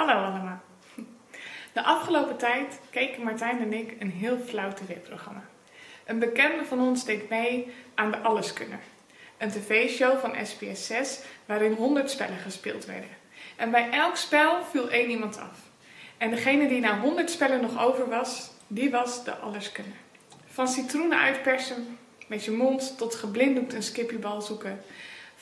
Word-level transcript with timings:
Hallo 0.00 0.22
allemaal. 0.22 0.60
De 1.72 1.82
afgelopen 1.82 2.36
tijd 2.36 2.80
keken 2.90 3.22
Martijn 3.22 3.60
en 3.60 3.72
ik 3.72 3.96
een 3.98 4.10
heel 4.10 4.38
flauw 4.46 4.72
tv-programma. 4.72 5.42
Een 6.04 6.18
bekende 6.18 6.64
van 6.64 6.80
ons 6.80 7.04
deed 7.04 7.28
mee 7.28 7.72
aan 7.94 8.10
de 8.10 8.18
Alleskunner. 8.18 8.78
Een 9.38 9.50
tv-show 9.50 10.18
van 10.18 10.34
SBS6 10.34 11.24
waarin 11.46 11.72
100 11.72 12.10
spellen 12.10 12.38
gespeeld 12.38 12.84
werden. 12.84 13.08
En 13.56 13.70
bij 13.70 13.90
elk 13.90 14.16
spel 14.16 14.64
viel 14.64 14.90
één 14.90 15.10
iemand 15.10 15.38
af. 15.38 15.58
En 16.18 16.30
degene 16.30 16.68
die 16.68 16.80
na 16.80 17.00
100 17.00 17.30
spellen 17.30 17.60
nog 17.60 17.84
over 17.84 18.08
was, 18.08 18.50
die 18.66 18.90
was 18.90 19.24
de 19.24 19.34
Alleskunner. 19.34 19.96
Van 20.46 20.68
citroenen 20.68 21.18
uitpersen 21.18 21.98
met 22.26 22.44
je 22.44 22.50
mond 22.50 22.98
tot 22.98 23.14
geblinddoekt 23.14 23.72
een 23.72 23.82
skippiebal 23.82 24.40
zoeken. 24.42 24.82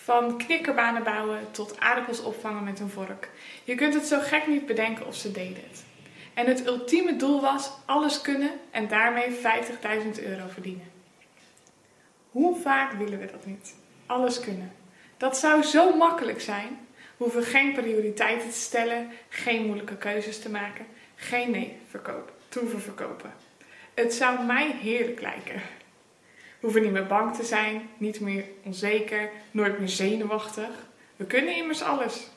Van 0.08 0.38
knikkerbanen 0.38 1.02
bouwen 1.02 1.50
tot 1.50 1.80
aardappels 1.80 2.22
opvangen 2.22 2.64
met 2.64 2.80
een 2.80 2.88
vork. 2.88 3.28
Je 3.64 3.74
kunt 3.74 3.94
het 3.94 4.06
zo 4.06 4.18
gek 4.20 4.46
niet 4.46 4.66
bedenken 4.66 5.06
of 5.06 5.14
ze 5.14 5.32
deden 5.32 5.62
het. 5.68 5.84
En 6.34 6.46
het 6.46 6.66
ultieme 6.66 7.16
doel 7.16 7.40
was 7.40 7.70
alles 7.84 8.20
kunnen 8.20 8.50
en 8.70 8.88
daarmee 8.88 9.30
50.000 9.30 10.24
euro 10.24 10.46
verdienen. 10.52 10.90
Hoe 12.30 12.56
vaak 12.60 12.92
willen 12.92 13.18
we 13.18 13.26
dat 13.26 13.46
niet? 13.46 13.74
Alles 14.06 14.40
kunnen. 14.40 14.72
Dat 15.16 15.38
zou 15.38 15.62
zo 15.62 15.96
makkelijk 15.96 16.40
zijn. 16.40 16.78
We 17.16 17.24
hoeven 17.24 17.42
geen 17.42 17.72
prioriteiten 17.72 18.50
te 18.50 18.58
stellen, 18.58 19.10
geen 19.28 19.66
moeilijke 19.66 19.96
keuzes 19.96 20.40
te 20.40 20.50
maken, 20.50 20.86
geen 21.14 21.50
nee 21.50 21.76
verkopen, 21.90 22.34
te 22.48 22.58
hoeven 22.58 22.80
verkopen. 22.80 23.32
Het 23.94 24.14
zou 24.14 24.44
mij 24.44 24.74
heerlijk 24.80 25.20
lijken. 25.20 25.62
Hoeven 26.60 26.82
niet 26.82 26.92
meer 26.92 27.06
bang 27.06 27.36
te 27.36 27.44
zijn, 27.44 27.88
niet 27.96 28.20
meer 28.20 28.44
onzeker, 28.64 29.30
nooit 29.50 29.78
meer 29.78 29.88
zenuwachtig. 29.88 30.68
We 31.16 31.24
kunnen 31.24 31.56
immers 31.56 31.82
alles. 31.82 32.28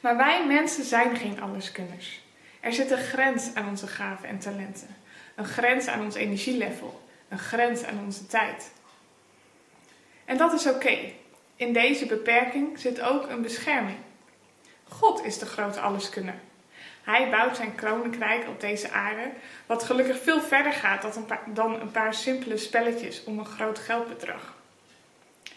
Maar 0.00 0.16
wij 0.16 0.46
mensen 0.46 0.84
zijn 0.84 1.16
geen 1.16 1.40
alleskunners. 1.40 2.20
Er 2.60 2.72
zit 2.72 2.90
een 2.90 2.98
grens 2.98 3.54
aan 3.54 3.68
onze 3.68 3.86
gaven 3.86 4.28
en 4.28 4.38
talenten. 4.38 4.96
Een 5.34 5.44
grens 5.44 5.86
aan 5.86 6.04
ons 6.04 6.14
energielevel. 6.14 7.02
Een 7.28 7.38
grens 7.38 7.84
aan 7.84 8.00
onze 8.04 8.26
tijd. 8.26 8.72
En 10.24 10.36
dat 10.36 10.52
is 10.52 10.66
oké. 10.66 10.98
In 11.56 11.72
deze 11.72 12.06
beperking 12.06 12.78
zit 12.78 13.00
ook 13.00 13.28
een 13.28 13.42
bescherming. 13.42 13.98
God 14.88 15.24
is 15.24 15.38
de 15.38 15.46
grote 15.46 15.80
alleskunner. 15.80 16.40
Hij 17.06 17.30
bouwt 17.30 17.56
zijn 17.56 17.74
koninkrijk 17.74 18.48
op 18.48 18.60
deze 18.60 18.90
aarde, 18.90 19.30
wat 19.66 19.84
gelukkig 19.84 20.22
veel 20.22 20.40
verder 20.40 20.72
gaat 20.72 21.20
dan 21.46 21.80
een 21.80 21.90
paar 21.90 22.14
simpele 22.14 22.56
spelletjes 22.56 23.24
om 23.24 23.38
een 23.38 23.46
groot 23.46 23.78
geldbedrag. 23.78 24.54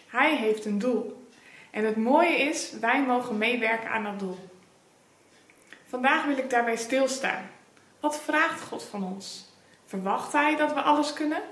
Hij 0.06 0.36
heeft 0.36 0.64
een 0.64 0.78
doel. 0.78 1.28
En 1.70 1.84
het 1.84 1.96
mooie 1.96 2.36
is, 2.36 2.72
wij 2.80 3.02
mogen 3.02 3.38
meewerken 3.38 3.90
aan 3.90 4.04
dat 4.04 4.18
doel. 4.18 4.48
Vandaag 5.86 6.24
wil 6.24 6.38
ik 6.38 6.50
daarbij 6.50 6.76
stilstaan. 6.76 7.50
Wat 8.00 8.20
vraagt 8.20 8.60
God 8.60 8.82
van 8.82 9.04
ons? 9.04 9.48
Verwacht 9.86 10.32
Hij 10.32 10.56
dat 10.56 10.74
we 10.74 10.80
alles 10.80 11.12
kunnen? 11.12 11.42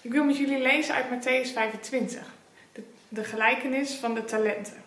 Ik 0.00 0.12
wil 0.12 0.24
met 0.24 0.36
jullie 0.36 0.60
lezen 0.60 0.94
uit 0.94 1.06
Matthäus 1.06 1.52
25, 1.52 2.34
de, 2.72 2.82
de 3.08 3.24
gelijkenis 3.24 3.94
van 3.94 4.14
de 4.14 4.24
talenten. 4.24 4.84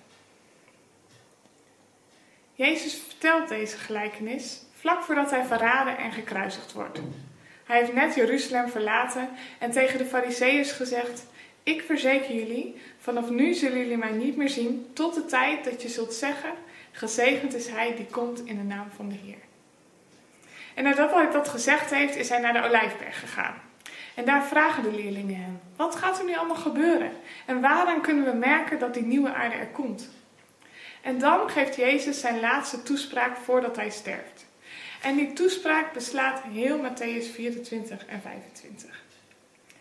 Jezus 2.60 3.02
vertelt 3.08 3.50
deze 3.50 3.78
gelijkenis 3.78 4.62
vlak 4.74 5.04
voordat 5.04 5.32
hij 5.32 5.46
verraden 5.46 5.98
en 5.98 6.12
gekruisigd 6.12 6.74
wordt. 6.74 7.00
Hij 7.64 7.78
heeft 7.78 7.94
net 7.94 8.16
Jeruzalem 8.16 8.70
verlaten 8.70 9.30
en 9.60 9.72
tegen 9.72 9.98
de 9.98 10.06
Fariseeërs 10.06 10.72
gezegd: 10.72 11.26
Ik 11.64 11.82
verzeker 11.82 12.36
jullie, 12.36 12.82
vanaf 12.98 13.30
nu 13.30 13.54
zullen 13.54 13.78
jullie 13.78 13.98
mij 13.98 14.12
niet 14.12 14.38
meer 14.38 14.50
zien, 14.50 14.88
tot 14.94 15.14
de 15.14 15.26
tijd 15.26 15.64
dat 15.64 15.82
je 15.82 15.90
zult 15.90 16.14
zeggen: 16.14 16.50
Gezegend 16.92 17.54
is 17.54 17.68
hij 17.68 17.96
die 17.96 18.06
komt 18.06 18.46
in 18.46 18.58
de 18.58 18.64
naam 18.64 18.88
van 18.96 19.10
de 19.10 19.16
Heer. 19.24 19.42
En 20.76 20.84
nadat 20.84 21.14
hij 21.14 21.32
dat 21.32 21.50
gezegd 21.50 21.94
heeft, 21.94 22.16
is 22.16 22.30
hij 22.30 22.40
naar 22.40 22.54
de 22.54 22.64
Olijfberg 22.64 23.20
gegaan. 23.20 23.56
En 24.16 24.26
daar 24.26 24.44
vragen 24.44 24.84
de 24.84 24.92
leerlingen 24.92 25.36
hem: 25.36 25.60
Wat 25.76 25.96
gaat 25.96 26.20
er 26.20 26.26
nu 26.26 26.36
allemaal 26.36 26.56
gebeuren? 26.56 27.12
En 27.46 27.62
waaraan 27.62 28.02
kunnen 28.02 28.26
we 28.26 28.38
merken 28.38 28.80
dat 28.80 28.94
die 28.94 29.04
nieuwe 29.04 29.34
aarde 29.34 29.56
er 29.56 29.68
komt? 29.68 30.10
En 31.02 31.20
dan 31.20 31.50
geeft 31.50 31.76
Jezus 31.76 32.20
zijn 32.20 32.40
laatste 32.40 32.84
toespraak 32.84 33.38
voordat 33.38 33.76
hij 33.76 33.90
sterft. 33.90 34.46
En 35.02 35.16
die 35.16 35.34
toespraak 35.34 35.94
beslaat 35.94 36.42
heel 36.42 36.78
Matthäus 36.78 37.34
24 37.34 38.06
en 38.06 38.22
25. 38.22 39.04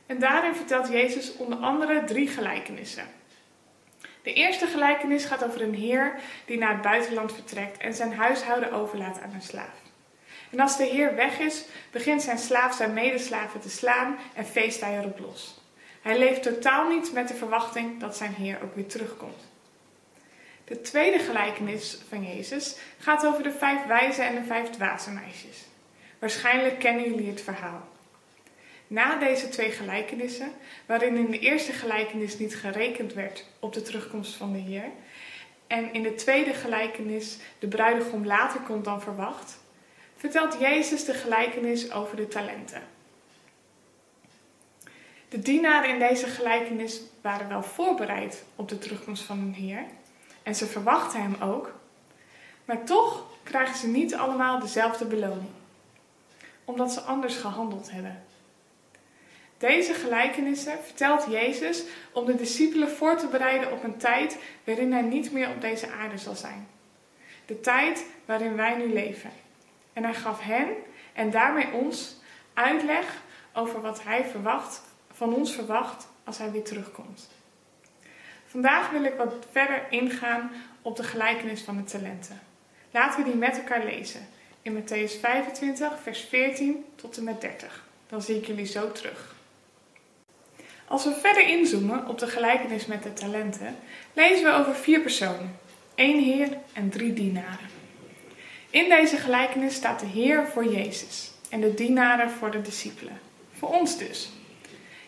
En 0.07 0.19
daarin 0.19 0.55
vertelt 0.55 0.89
Jezus 0.89 1.37
onder 1.37 1.59
andere 1.59 2.05
drie 2.05 2.29
gelijkenissen. 2.29 3.07
De 4.23 4.33
eerste 4.33 4.67
gelijkenis 4.67 5.25
gaat 5.25 5.45
over 5.45 5.63
een 5.63 5.75
heer 5.75 6.15
die 6.45 6.59
naar 6.59 6.73
het 6.73 6.83
buitenland 6.83 7.33
vertrekt 7.33 7.79
en 7.79 7.95
zijn 7.95 8.13
huishouden 8.13 8.73
overlaat 8.73 9.21
aan 9.23 9.33
een 9.35 9.43
slaaf. 9.43 9.83
En 10.51 10.61
als 10.61 10.77
de 10.77 10.85
heer 10.85 11.15
weg 11.15 11.39
is, 11.39 11.65
begint 11.91 12.23
zijn 12.23 12.39
slaaf 12.39 12.75
zijn 12.75 12.93
medeslaven 12.93 13.61
te 13.61 13.71
slaan 13.71 14.17
en 14.35 14.45
feest 14.45 14.81
hij 14.81 14.99
erop 14.99 15.19
los. 15.19 15.61
Hij 16.03 16.19
leeft 16.19 16.43
totaal 16.43 16.89
niet 16.89 17.13
met 17.13 17.29
de 17.29 17.35
verwachting 17.35 18.01
dat 18.01 18.17
zijn 18.17 18.35
heer 18.35 18.59
ook 18.63 18.75
weer 18.75 18.87
terugkomt. 18.87 19.48
De 20.69 20.81
tweede 20.81 21.19
gelijkenis 21.19 21.99
van 22.09 22.25
Jezus 22.25 22.77
gaat 22.99 23.27
over 23.27 23.43
de 23.43 23.53
vijf 23.53 23.87
wijze 23.87 24.23
en 24.23 24.35
de 24.35 24.45
vijf 24.45 24.71
dwaze 24.71 25.11
meisjes. 25.11 25.65
Waarschijnlijk 26.19 26.79
kennen 26.79 27.05
jullie 27.05 27.29
het 27.29 27.41
verhaal. 27.41 27.89
Na 28.87 29.19
deze 29.19 29.49
twee 29.49 29.71
gelijkenissen, 29.71 30.53
waarin 30.87 31.17
in 31.17 31.31
de 31.31 31.39
eerste 31.39 31.73
gelijkenis 31.73 32.39
niet 32.39 32.57
gerekend 32.57 33.13
werd 33.13 33.45
op 33.59 33.73
de 33.73 33.83
terugkomst 33.83 34.35
van 34.35 34.53
de 34.53 34.59
Heer, 34.59 34.91
en 35.67 35.93
in 35.93 36.03
de 36.03 36.15
tweede 36.15 36.55
gelijkenis 36.55 37.37
de 37.59 37.69
bruidegom 37.69 38.27
later 38.27 38.61
komt 38.61 38.85
dan 38.85 39.03
verwacht, 39.03 39.59
vertelt 40.17 40.61
Jezus 40.61 41.05
de 41.05 41.15
gelijkenis 41.15 41.93
over 41.93 42.17
de 42.17 42.29
talenten. 42.29 42.83
De 45.29 45.39
dienaren 45.39 45.91
in 45.91 45.99
deze 45.99 46.27
gelijkenis 46.27 47.01
waren 47.21 47.49
wel 47.49 47.63
voorbereid 47.63 48.45
op 48.57 48.69
de 48.69 48.79
terugkomst 48.79 49.23
van 49.23 49.39
hun 49.39 49.55
Heer, 49.55 49.85
en 50.49 50.55
ze 50.55 50.67
verwachten 50.67 51.23
hem 51.23 51.37
ook, 51.43 51.73
maar 52.65 52.85
toch 52.85 53.25
krijgen 53.43 53.77
ze 53.77 53.87
niet 53.87 54.15
allemaal 54.15 54.59
dezelfde 54.59 55.05
beloning, 55.05 55.51
omdat 56.65 56.93
ze 56.93 57.01
anders 57.01 57.37
gehandeld 57.37 57.91
hebben. 57.91 58.25
Deze 59.59 59.95
gelijkenissen 59.95 60.79
vertelt 60.85 61.27
Jezus 61.31 61.83
om 62.13 62.25
de 62.25 62.35
discipelen 62.35 62.91
voor 62.91 63.17
te 63.17 63.27
bereiden 63.27 63.73
op 63.73 63.85
een 63.85 63.97
tijd 63.97 64.39
waarin 64.65 64.93
hij 64.93 65.03
niet 65.03 65.33
meer 65.33 65.49
op 65.49 65.61
deze 65.61 65.91
aarde 65.91 66.19
zal 66.19 66.35
zijn. 66.35 66.69
De 67.47 67.61
tijd 67.61 68.05
waarin 68.25 68.57
wij 68.57 68.77
nu 68.77 68.93
leven. 68.93 69.31
En 69.93 70.05
hij 70.05 70.15
gaf 70.15 70.41
hen 70.41 70.69
en 71.13 71.31
daarmee 71.31 71.73
ons 71.73 72.17
uitleg 72.55 73.23
over 73.53 73.81
wat 73.81 74.03
hij 74.03 74.25
verwacht, 74.25 74.83
van 75.13 75.35
ons 75.35 75.55
verwacht 75.55 76.09
als 76.25 76.39
hij 76.39 76.51
weer 76.51 76.65
terugkomt. 76.65 77.29
Vandaag 78.51 78.91
wil 78.91 79.05
ik 79.05 79.15
wat 79.15 79.35
verder 79.51 79.83
ingaan 79.91 80.51
op 80.83 80.97
de 80.97 81.03
gelijkenis 81.03 81.61
van 81.61 81.77
de 81.77 81.85
talenten. 81.85 82.41
Laten 82.91 83.23
we 83.23 83.31
die 83.31 83.39
met 83.39 83.59
elkaar 83.59 83.85
lezen 83.85 84.29
in 84.63 84.83
Matthäus 84.83 85.21
25, 85.21 85.93
vers 86.03 86.21
14 86.21 86.85
tot 86.95 87.17
en 87.17 87.25
met 87.25 87.41
30. 87.41 87.85
Dan 88.07 88.23
zie 88.23 88.37
ik 88.37 88.47
jullie 88.47 88.67
zo 88.67 88.93
terug. 88.93 89.35
Als 90.87 91.05
we 91.05 91.13
verder 91.13 91.49
inzoomen 91.49 92.07
op 92.07 92.19
de 92.19 92.27
gelijkenis 92.27 92.87
met 92.87 93.03
de 93.03 93.13
talenten, 93.13 93.77
lezen 94.13 94.45
we 94.45 94.59
over 94.59 94.75
vier 94.75 95.01
personen: 95.01 95.59
één 95.95 96.23
Heer 96.23 96.49
en 96.73 96.91
drie 96.91 97.13
dienaren. 97.13 97.69
In 98.71 98.89
deze 98.89 99.17
gelijkenis 99.17 99.75
staat 99.75 100.01
de 100.01 100.07
Heer 100.07 100.47
voor 100.47 100.73
Jezus 100.73 101.31
en 101.51 101.61
de 101.61 101.75
dienaren 101.75 102.31
voor 102.31 102.51
de 102.51 102.63
discipelen. 102.63 103.21
Voor 103.53 103.69
ons 103.69 103.99
dus. 103.99 104.31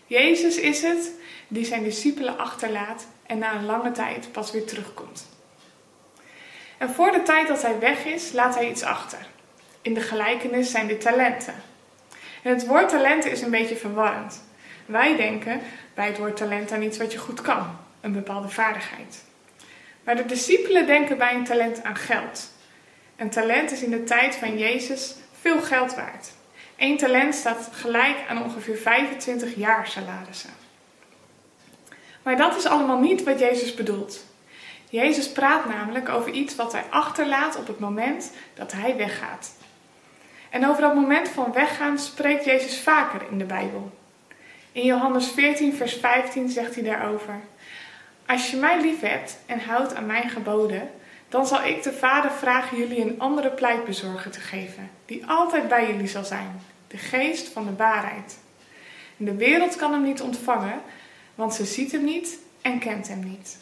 Jezus 0.06 0.56
is 0.56 0.82
het 0.82 1.12
die 1.48 1.64
zijn 1.64 1.82
discipelen 1.82 2.38
achterlaat 2.38 3.06
en 3.30 3.38
na 3.38 3.54
een 3.54 3.64
lange 3.64 3.90
tijd 3.90 4.32
pas 4.32 4.50
weer 4.50 4.64
terugkomt. 4.64 5.28
En 6.78 6.90
voor 6.90 7.10
de 7.10 7.22
tijd 7.22 7.48
dat 7.48 7.62
hij 7.62 7.78
weg 7.78 8.04
is, 8.04 8.32
laat 8.32 8.54
hij 8.54 8.70
iets 8.70 8.82
achter. 8.82 9.18
In 9.82 9.94
de 9.94 10.00
gelijkenis 10.00 10.70
zijn 10.70 10.86
dit 10.86 11.00
talenten. 11.00 11.54
En 12.42 12.52
het 12.54 12.66
woord 12.66 12.88
talenten 12.88 13.30
is 13.30 13.40
een 13.40 13.50
beetje 13.50 13.76
verwarrend. 13.76 14.42
Wij 14.86 15.16
denken 15.16 15.60
bij 15.94 16.06
het 16.06 16.18
woord 16.18 16.36
talent 16.36 16.72
aan 16.72 16.82
iets 16.82 16.98
wat 16.98 17.12
je 17.12 17.18
goed 17.18 17.40
kan, 17.40 17.76
een 18.00 18.12
bepaalde 18.12 18.48
vaardigheid. 18.48 19.24
Maar 20.04 20.16
de 20.16 20.26
discipelen 20.26 20.86
denken 20.86 21.18
bij 21.18 21.34
een 21.34 21.44
talent 21.44 21.82
aan 21.82 21.96
geld. 21.96 22.52
Een 23.16 23.30
talent 23.30 23.70
is 23.70 23.82
in 23.82 23.90
de 23.90 24.04
tijd 24.04 24.34
van 24.34 24.58
Jezus 24.58 25.14
veel 25.40 25.60
geld 25.60 25.94
waard. 25.94 26.32
Eén 26.76 26.96
talent 26.96 27.34
staat 27.34 27.68
gelijk 27.72 28.16
aan 28.28 28.42
ongeveer 28.42 28.76
25 28.76 29.54
jaar 29.56 29.86
salarissen. 29.86 30.50
Maar 32.22 32.36
dat 32.36 32.56
is 32.56 32.66
allemaal 32.66 32.98
niet 32.98 33.22
wat 33.22 33.38
Jezus 33.38 33.74
bedoelt. 33.74 34.24
Jezus 34.88 35.32
praat 35.32 35.64
namelijk 35.64 36.08
over 36.08 36.32
iets 36.32 36.56
wat 36.56 36.72
hij 36.72 36.84
achterlaat 36.90 37.56
op 37.56 37.66
het 37.66 37.78
moment 37.78 38.32
dat 38.54 38.72
hij 38.72 38.96
weggaat. 38.96 39.54
En 40.50 40.66
over 40.68 40.82
dat 40.82 40.94
moment 40.94 41.28
van 41.28 41.52
weggaan 41.52 41.98
spreekt 41.98 42.44
Jezus 42.44 42.80
vaker 42.80 43.20
in 43.30 43.38
de 43.38 43.44
Bijbel. 43.44 43.98
In 44.72 44.84
Johannes 44.84 45.28
14, 45.28 45.74
vers 45.74 45.94
15 45.94 46.48
zegt 46.48 46.74
hij 46.74 46.84
daarover: 46.84 47.34
Als 48.26 48.50
je 48.50 48.56
mij 48.56 48.80
lief 48.80 49.00
hebt 49.00 49.38
en 49.46 49.60
houdt 49.60 49.94
aan 49.94 50.06
mijn 50.06 50.28
geboden, 50.28 50.90
Dan 51.30 51.46
zal 51.46 51.64
ik 51.64 51.82
de 51.82 51.92
Vader 51.92 52.30
vragen 52.30 52.78
jullie 52.78 53.00
een 53.00 53.20
andere 53.20 53.50
pleitbezorger 53.50 54.30
te 54.30 54.40
geven, 54.40 54.90
die 55.06 55.26
altijd 55.26 55.68
bij 55.68 55.86
jullie 55.86 56.08
zal 56.08 56.24
zijn, 56.24 56.60
de 56.88 56.96
geest 56.96 57.48
van 57.48 57.64
de 57.64 57.76
waarheid. 57.76 58.38
de 59.16 59.34
wereld 59.34 59.76
kan 59.76 59.92
hem 59.92 60.02
niet 60.02 60.20
ontvangen, 60.20 60.80
want 61.40 61.54
ze 61.54 61.64
ziet 61.64 61.92
hem 61.92 62.04
niet 62.04 62.38
en 62.62 62.78
kent 62.78 63.08
hem 63.08 63.20
niet. 63.20 63.56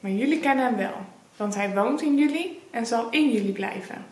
Maar 0.00 0.10
jullie 0.10 0.40
kennen 0.40 0.64
hem 0.64 0.76
wel, 0.76 1.06
want 1.36 1.54
hij 1.54 1.74
woont 1.74 2.02
in 2.02 2.18
jullie 2.18 2.60
en 2.70 2.86
zal 2.86 3.10
in 3.10 3.30
jullie 3.30 3.52
blijven. 3.52 4.06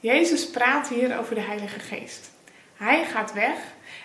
Jezus 0.00 0.50
praat 0.50 0.88
hier 0.88 1.18
over 1.18 1.34
de 1.34 1.40
Heilige 1.40 1.78
Geest. 1.78 2.30
Hij 2.76 3.04
gaat 3.04 3.32
weg 3.32 3.56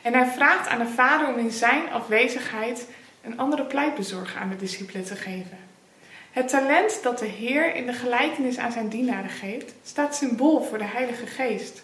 en 0.02 0.14
hij 0.14 0.26
vraagt 0.26 0.68
aan 0.68 0.80
de 0.80 0.88
Vader 0.88 1.28
om 1.28 1.38
in 1.38 1.52
zijn 1.52 1.92
afwezigheid 1.92 2.88
een 3.22 3.38
andere 3.38 3.64
pleitbezorger 3.64 4.40
aan 4.40 4.50
de 4.50 4.56
discipelen 4.56 5.04
te 5.04 5.16
geven. 5.16 5.58
Het 6.32 6.48
talent 6.48 7.00
dat 7.04 7.20
de 7.20 7.26
Heer 7.26 7.76
in 7.76 7.86
de 7.86 7.94
gelijkenis 7.94 8.58
aan 8.58 8.72
zijn 8.72 8.90
dienaren 8.90 9.30
geeft, 9.30 9.74
staat 9.84 10.16
symbool 10.16 10.64
voor 10.64 10.78
de 10.78 10.84
Heilige 10.84 11.26
Geest. 11.26 11.84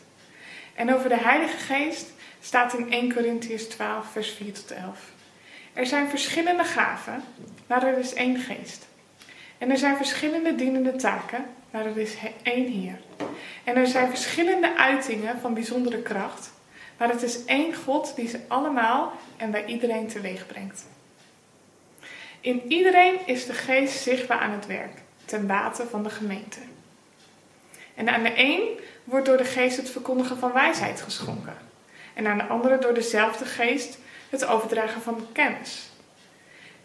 En 0.76 0.94
over 0.94 1.10
de 1.10 1.20
Heilige 1.20 1.58
Geest 1.58 2.12
staat 2.42 2.74
in 2.74 2.92
1 2.92 3.14
Corinthians 3.14 3.64
12, 3.64 4.12
vers 4.12 4.30
4 4.30 4.54
tot 4.54 4.72
11. 4.72 5.00
Er 5.74 5.86
zijn 5.86 6.10
verschillende 6.10 6.64
gaven, 6.64 7.24
maar 7.68 7.84
er 7.84 7.98
is 7.98 8.14
één 8.14 8.40
geest. 8.40 8.88
En 9.58 9.72
er 9.72 9.78
zijn 9.78 9.98
verschillende 9.98 10.56
dienende 10.56 10.96
taken, 10.96 11.46
maar 11.72 11.86
er 11.86 11.98
is 11.98 12.16
één 12.44 12.72
Heer. 12.72 13.00
En 13.64 13.76
er 13.76 13.88
zijn 13.88 14.10
verschillende 14.10 14.78
uitingen 14.78 15.40
van 15.40 15.54
bijzondere 15.54 16.02
kracht, 16.02 16.52
maar 16.98 17.10
het 17.10 17.22
is 17.22 17.46
één 17.46 17.76
God 17.76 18.16
die 18.16 18.28
ze 18.28 18.40
allemaal 18.48 19.14
en 19.38 19.52
bij 19.52 19.66
iedereen 19.66 20.08
teweeg 20.08 20.48
brengt. 20.48 20.86
In 22.42 22.62
iedereen 22.68 23.16
is 23.26 23.46
de 23.46 23.54
geest 23.54 24.02
zichtbaar 24.02 24.40
aan 24.40 24.52
het 24.52 24.66
werk, 24.66 25.02
ten 25.26 25.48
bate 25.48 25.88
van 25.90 26.04
de 26.04 26.10
gemeente. 26.10 26.60
En 27.96 28.10
aan 28.10 28.24
de 28.24 28.34
een 28.36 28.80
wordt 29.04 29.26
door 29.26 29.38
de 29.38 29.46
geest 29.46 29.78
het 29.78 29.90
verkondigen 29.90 30.38
van 30.38 30.54
wijsheid 30.54 31.02
geschonken. 31.02 31.69
En 32.20 32.28
aan 32.28 32.38
de 32.38 32.48
andere 32.48 32.78
door 32.78 32.94
dezelfde 32.94 33.46
geest 33.46 33.98
het 34.30 34.46
overdragen 34.46 35.02
van 35.02 35.28
kennis. 35.32 35.90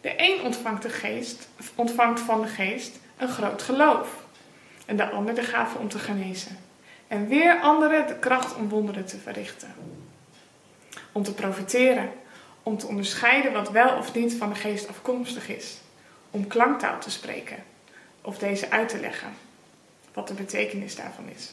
De 0.00 0.14
een 0.16 0.40
ontvangt, 0.40 0.82
de 0.82 0.88
geest, 0.88 1.48
ontvangt 1.75 2.20
van 2.20 2.40
de 2.40 2.46
geest 2.46 2.98
een 3.16 3.28
groot 3.28 3.62
geloof. 3.62 4.25
En 4.86 4.96
de 4.96 5.10
ander 5.10 5.34
de 5.34 5.42
gave 5.42 5.78
om 5.78 5.88
te 5.88 5.98
genezen. 5.98 6.58
En 7.08 7.28
weer 7.28 7.60
anderen 7.60 8.06
de 8.06 8.19
kracht 8.19 8.54
om 8.54 8.69
wonderen 8.69 9.04
te 9.04 9.19
verrichten. 9.19 9.75
Om 11.12 11.22
te 11.22 11.34
profiteren 11.34 12.12
om 12.62 12.78
te 12.78 12.86
onderscheiden 12.86 13.52
wat 13.52 13.70
wel 13.70 13.96
of 13.96 14.14
niet 14.14 14.34
van 14.34 14.48
de 14.48 14.54
geest 14.54 14.88
afkomstig 14.88 15.48
is, 15.48 15.76
om 16.31 16.46
klanktaal 16.46 16.98
te 16.98 17.10
spreken 17.10 17.64
of 18.20 18.38
deze 18.38 18.70
uit 18.70 18.88
te 18.88 19.00
leggen, 19.00 19.32
wat 20.12 20.28
de 20.28 20.34
betekenis 20.34 20.96
daarvan 20.96 21.28
is. 21.28 21.52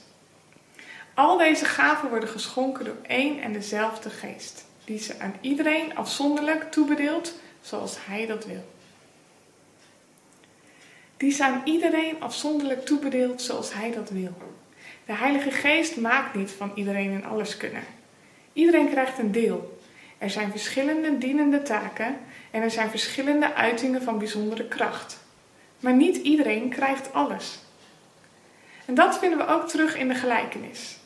Al 1.13 1.37
deze 1.37 1.65
gaven 1.65 2.09
worden 2.09 2.29
geschonken 2.29 2.85
door 2.85 2.97
één 3.07 3.41
en 3.41 3.53
dezelfde 3.53 4.09
geest, 4.09 4.65
die 4.85 4.99
ze 4.99 5.19
aan 5.19 5.35
iedereen 5.41 5.95
afzonderlijk 5.95 6.71
toebedeelt 6.71 7.33
zoals 7.61 7.97
hij 8.05 8.25
dat 8.25 8.45
wil. 8.45 8.65
Die 11.17 11.31
ze 11.31 11.43
aan 11.43 11.61
iedereen 11.65 12.21
afzonderlijk 12.21 12.85
toebedeelt 12.85 13.41
zoals 13.41 13.73
hij 13.73 13.91
dat 13.91 14.09
wil. 14.09 14.35
De 15.05 15.13
Heilige 15.13 15.51
Geest 15.51 15.97
maakt 15.97 16.35
niet 16.35 16.51
van 16.51 16.71
iedereen 16.75 17.13
en 17.13 17.25
alles 17.25 17.57
kunnen. 17.57 17.83
Iedereen 18.53 18.89
krijgt 18.89 19.17
een 19.17 19.31
deel, 19.31 19.79
er 20.17 20.29
zijn 20.29 20.51
verschillende 20.51 21.17
dienende 21.17 21.61
taken 21.61 22.17
en 22.51 22.61
er 22.61 22.71
zijn 22.71 22.89
verschillende 22.89 23.53
uitingen 23.53 24.01
van 24.01 24.17
bijzondere 24.17 24.67
kracht. 24.67 25.19
Maar 25.79 25.93
niet 25.93 26.17
iedereen 26.17 26.69
krijgt 26.69 27.13
alles. 27.13 27.59
En 28.85 28.93
dat 28.93 29.19
vinden 29.19 29.37
we 29.37 29.47
ook 29.47 29.67
terug 29.67 29.97
in 29.97 30.07
de 30.07 30.15
gelijkenis. 30.15 30.99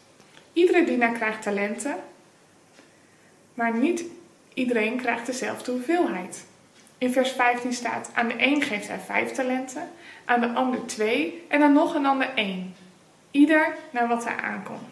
Iedere 0.56 0.84
dienaar 0.84 1.12
krijgt 1.12 1.42
talenten, 1.42 1.96
maar 3.54 3.74
niet 3.74 4.04
iedereen 4.54 4.98
krijgt 4.98 5.26
dezelfde 5.26 5.72
hoeveelheid. 5.72 6.46
In 6.98 7.12
vers 7.12 7.32
15 7.32 7.74
staat: 7.74 8.10
Aan 8.14 8.28
de 8.28 8.36
een 8.38 8.62
geeft 8.62 8.88
hij 8.88 9.00
vijf 9.00 9.32
talenten, 9.32 9.90
aan 10.26 10.42
de 10.42 10.50
ander 10.50 10.86
twee 10.86 11.46
en 11.48 11.62
aan 11.62 11.74
nog 11.74 11.96
een 11.96 12.06
ander 12.06 12.30
één. 12.36 12.76
Ieder 13.32 13.76
naar 13.90 14.08
wat 14.08 14.24
hij 14.24 14.36
aankomt. 14.36 14.90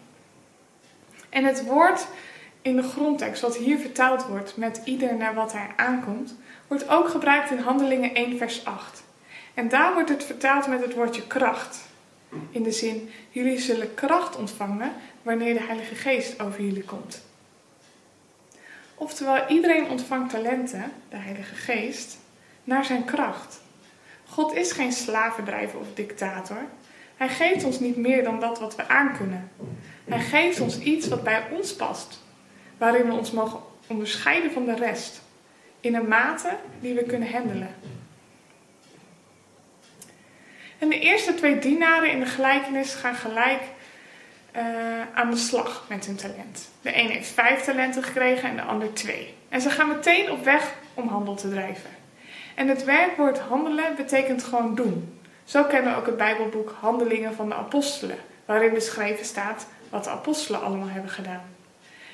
En 1.30 1.44
het 1.45 1.66
woord 1.66 2.07
in 2.62 2.75
de 2.75 2.83
grondtekst, 2.83 3.42
wat 3.42 3.57
hier 3.57 3.77
vertaald 3.77 4.25
wordt 4.25 4.57
met 4.57 4.81
ieder 4.83 5.16
naar 5.16 5.33
wat 5.33 5.51
hij 5.51 5.68
aankomt, 5.75 6.36
wordt 6.68 6.89
ook 6.89 7.09
gebruikt 7.09 7.51
in 7.51 7.57
Handelingen 7.57 8.13
1, 8.13 8.38
vers 8.38 8.66
8. 8.66 9.04
En 9.54 9.69
daar 9.69 9.94
wordt 9.94 10.09
het 10.09 10.24
vertaald 10.24 10.68
met 10.68 10.81
het 10.81 10.94
woordje 10.94 11.27
kracht. 11.27 11.92
In 12.51 12.63
de 12.63 12.71
zin, 12.71 13.09
jullie 13.30 13.59
zullen 13.59 13.94
kracht 13.94 14.36
ontvangen 14.36 14.92
wanneer 15.24 15.54
de 15.54 15.64
Heilige 15.64 15.96
Geest 15.96 16.42
over 16.42 16.62
jullie 16.62 16.84
komt. 16.84 17.24
Oftewel, 18.96 19.48
iedereen 19.48 19.90
ontvangt 19.90 20.30
talenten, 20.31 20.92
de 21.10 21.18
Heilige 21.18 21.56
Geest, 21.56 22.18
naar 22.64 22.86
zijn 22.86 23.06
kracht. 23.06 23.62
God 24.25 24.54
is 24.54 24.72
geen 24.72 24.92
slavendrijver 24.92 25.80
of 25.80 25.88
dictator. 25.94 26.66
Hij 27.18 27.30
geeft 27.30 27.64
ons 27.64 27.80
niet 27.80 27.98
meer 27.98 28.24
dan 28.24 28.40
dat 28.40 28.60
wat 28.60 28.75
we 28.75 28.88
aankunnen. 28.88 29.52
Hij 30.06 30.20
geeft 30.20 30.60
ons 30.60 30.80
iets 30.80 31.08
wat 31.08 31.24
bij 31.24 31.44
ons 31.52 31.76
past 31.76 32.22
waarin 32.78 33.06
we 33.06 33.14
ons 33.14 33.31
mogen 33.31 33.60
onderscheiden 33.88 34.52
van 34.52 34.66
de 34.66 34.76
rest, 34.76 35.22
in 35.80 35.96
een 35.96 36.08
mate 36.08 36.58
die 36.80 36.94
we 36.94 37.04
kunnen 37.04 37.31
handelen. 37.31 37.76
En 40.80 40.90
de 40.90 41.00
eerste 41.00 41.34
twee 41.34 41.60
dienaren 41.60 42.12
in 42.12 42.19
de 42.19 42.26
gelijkenis 42.26 42.94
gaan 42.94 43.16
gelijk 43.16 43.62
uh, 44.56 44.64
aan 45.14 45.32
de 45.32 45.38
slag 45.38 45.86
met 45.90 46.06
hun 46.06 46.16
talent. 46.16 46.70
De 46.82 46.98
een 46.98 47.10
heeft 47.10 47.30
vijf 47.30 47.64
talenten 47.64 48.04
gekregen 48.04 48.50
en 48.50 48.56
de 48.56 48.62
ander 48.62 48.94
twee. 48.94 49.34
En 49.50 49.62
ze 49.62 49.70
gaan 49.70 49.88
meteen 49.88 50.32
op 50.32 50.44
weg 50.44 50.74
om 50.94 51.08
handel 51.08 51.36
te 51.36 51.50
drijven. 51.50 51.90
En 52.56 52.68
het 52.68 52.84
werkwoord 52.84 53.40
handelen 53.40 53.96
betekent 53.96 54.44
gewoon 54.44 54.76
doen. 54.76 55.20
Zo 55.44 55.64
kennen 55.64 55.92
we 55.92 56.00
ook 56.00 56.06
het 56.06 56.18
Bijbelboek 56.18 56.76
Handelingen 56.80 57.34
van 57.34 57.50
de 57.50 57.56
Apostelen, 57.56 58.18
waarin 58.46 58.74
beschreven 58.74 59.26
staat 59.26 59.68
wat 59.90 60.04
de 60.04 60.10
apostelen 60.10 60.62
allemaal 60.62 60.90
hebben 60.90 61.12
gedaan. 61.12 61.44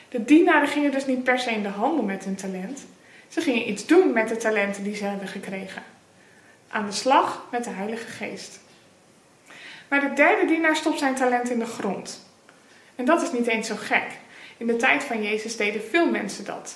De 0.09 0.25
dienaren 0.25 0.67
gingen 0.67 0.91
dus 0.91 1.05
niet 1.05 1.23
per 1.23 1.39
se 1.39 1.51
in 1.51 1.63
de 1.63 1.69
handel 1.69 2.03
met 2.03 2.23
hun 2.23 2.35
talent. 2.35 2.85
Ze 3.27 3.41
gingen 3.41 3.69
iets 3.69 3.85
doen 3.85 4.13
met 4.13 4.29
de 4.29 4.37
talenten 4.37 4.83
die 4.83 4.95
ze 4.95 5.05
hebben 5.05 5.27
gekregen. 5.27 5.83
Aan 6.69 6.85
de 6.85 6.91
slag 6.91 7.45
met 7.51 7.63
de 7.63 7.69
Heilige 7.69 8.07
Geest. 8.07 8.59
Maar 9.87 10.01
de 10.01 10.13
derde 10.13 10.45
dienaar 10.45 10.75
stopt 10.75 10.99
zijn 10.99 11.15
talent 11.15 11.49
in 11.49 11.59
de 11.59 11.65
grond. 11.65 12.28
En 12.99 13.05
dat 13.05 13.21
is 13.21 13.31
niet 13.31 13.47
eens 13.47 13.67
zo 13.67 13.75
gek. 13.77 14.07
In 14.57 14.67
de 14.67 14.75
tijd 14.75 15.03
van 15.03 15.23
Jezus 15.23 15.57
deden 15.57 15.81
veel 15.89 16.09
mensen 16.09 16.45
dat. 16.45 16.75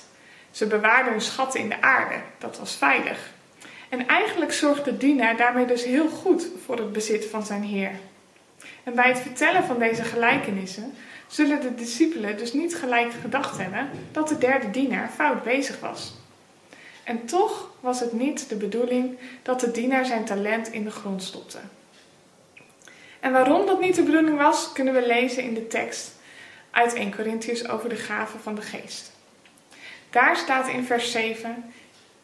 Ze 0.50 0.66
bewaarden 0.66 1.12
hun 1.12 1.20
schatten 1.20 1.60
in 1.60 1.68
de 1.68 1.82
aarde. 1.82 2.14
Dat 2.38 2.58
was 2.58 2.76
veilig. 2.76 3.32
En 3.88 4.06
eigenlijk 4.06 4.52
zorgde 4.52 4.90
de 4.90 4.96
dienaar 4.96 5.36
daarmee 5.36 5.66
dus 5.66 5.84
heel 5.84 6.08
goed 6.08 6.46
voor 6.64 6.76
het 6.76 6.92
bezit 6.92 7.26
van 7.26 7.46
zijn 7.46 7.62
Heer. 7.62 7.90
En 8.84 8.94
bij 8.94 9.08
het 9.08 9.18
vertellen 9.18 9.64
van 9.64 9.78
deze 9.78 10.02
gelijkenissen 10.02 10.94
zullen 11.26 11.60
de 11.60 11.74
discipelen 11.74 12.36
dus 12.36 12.52
niet 12.52 12.76
gelijk 12.76 13.12
gedacht 13.20 13.58
hebben 13.58 13.90
dat 14.12 14.28
de 14.28 14.38
derde 14.38 14.70
dienaar 14.70 15.08
fout 15.14 15.42
bezig 15.42 15.80
was. 15.80 16.14
En 17.02 17.24
toch 17.24 17.70
was 17.80 18.00
het 18.00 18.12
niet 18.12 18.48
de 18.48 18.56
bedoeling 18.56 19.18
dat 19.42 19.60
de 19.60 19.70
dienaar 19.70 20.06
zijn 20.06 20.24
talent 20.24 20.72
in 20.72 20.84
de 20.84 20.90
grond 20.90 21.22
stopte. 21.22 21.58
En 23.20 23.32
waarom 23.32 23.66
dat 23.66 23.80
niet 23.80 23.94
de 23.94 24.02
bedoeling 24.02 24.36
was, 24.36 24.72
kunnen 24.72 24.94
we 24.94 25.06
lezen 25.06 25.42
in 25.42 25.54
de 25.54 25.66
tekst 25.66 26.13
uit 26.74 26.94
1 26.94 27.14
Corinthians 27.14 27.68
over 27.68 27.88
de 27.88 27.96
gaven 27.96 28.40
van 28.40 28.54
de 28.54 28.62
geest. 28.62 29.12
Daar 30.10 30.36
staat 30.36 30.68
in 30.68 30.84
vers 30.84 31.10
7: 31.10 31.72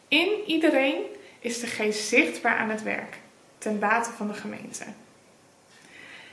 In 0.08 0.28
iedereen 0.46 1.02
is 1.38 1.60
de 1.60 1.66
geest 1.66 2.08
zichtbaar 2.08 2.56
aan 2.56 2.70
het 2.70 2.82
werk, 2.82 3.18
ten 3.58 3.78
bate 3.78 4.10
van 4.10 4.28
de 4.28 4.34
gemeente. 4.34 4.84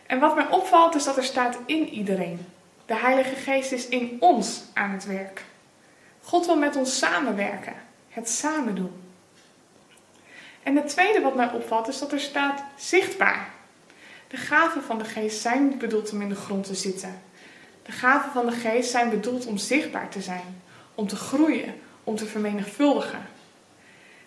En 0.06 0.20
wat 0.20 0.36
mij 0.36 0.48
opvalt 0.48 0.96
is 0.96 1.04
dat 1.04 1.18
er 1.18 1.24
staat 1.24 1.58
in 1.66 1.90
iedereen. 1.90 2.46
De 2.86 2.96
Heilige 2.96 3.36
Geest 3.36 3.72
is 3.72 3.88
in 3.88 4.18
ons 4.20 4.64
aan 4.74 4.92
het 4.92 5.06
werk. 5.06 5.44
God 6.22 6.46
wil 6.46 6.58
met 6.58 6.76
ons 6.76 6.98
samenwerken, 6.98 7.74
het 8.10 8.30
samen 8.30 8.76
doen. 8.76 8.92
En 10.64 10.76
het 10.76 10.88
tweede 10.88 11.22
wat 11.22 11.36
mij 11.36 11.52
opvalt 11.52 11.88
is 11.88 12.00
dat 12.00 12.12
er 12.12 12.20
staat 12.20 12.64
zichtbaar. 12.76 13.50
De 14.28 14.38
gaven 14.38 14.84
van 14.84 14.98
de 14.98 15.06
geest 15.06 15.42
zijn 15.42 15.68
niet 15.68 15.78
bedoeld 15.78 16.12
om 16.12 16.22
in 16.22 16.30
de 16.30 16.36
grond 16.36 16.66
te 16.66 16.76
zitten. 16.76 17.22
De 17.88 17.94
gaven 17.94 18.32
van 18.32 18.46
de 18.46 18.52
geest 18.52 18.92
zijn 18.92 19.10
bedoeld 19.10 19.46
om 19.46 19.58
zichtbaar 19.58 20.10
te 20.10 20.22
zijn, 20.22 20.62
om 20.96 21.08
te 21.08 21.16
groeien, 21.16 21.76
om 22.04 22.16
te 22.16 22.26
vermenigvuldigen. 22.26 23.28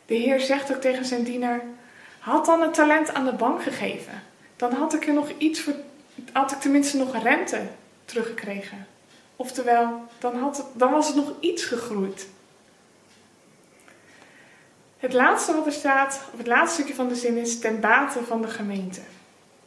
De 0.06 0.14
Heer 0.14 0.40
zegt 0.40 0.74
ook 0.74 0.80
tegen 0.80 1.04
zijn 1.04 1.22
dienaar: 1.22 1.60
Had 2.18 2.46
dan 2.46 2.60
het 2.60 2.74
talent 2.74 3.14
aan 3.14 3.24
de 3.24 3.32
bank 3.32 3.62
gegeven, 3.62 4.22
dan 4.56 4.72
had 4.72 4.94
ik 4.94 5.06
er 5.06 5.12
nog 5.14 5.28
iets 5.38 5.60
voor, 5.60 5.74
had 6.32 6.52
ik 6.52 6.60
tenminste 6.60 6.96
nog 6.96 7.22
rente 7.22 7.60
teruggekregen. 8.04 8.86
Oftewel, 9.36 10.06
dan, 10.18 10.36
had 10.38 10.64
dan 10.72 10.90
was 10.90 11.06
het 11.06 11.16
nog 11.16 11.32
iets 11.40 11.64
gegroeid. 11.64 12.28
Het 14.98 15.12
laatste 15.12 15.54
wat 15.54 15.66
er 15.66 15.72
staat, 15.72 16.20
of 16.32 16.38
het 16.38 16.46
laatste 16.46 16.74
stukje 16.74 16.94
van 16.94 17.08
de 17.08 17.14
zin 17.14 17.36
is 17.36 17.58
ten 17.58 17.80
bate 17.80 18.22
van 18.24 18.42
de 18.42 18.48
gemeente. 18.48 19.00